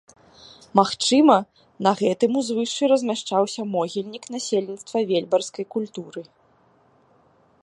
[0.79, 1.35] Магчыма,
[1.87, 6.21] на гэтым узвышшы размяшчаўся могільнік насельніцтва вельбарскай культуры.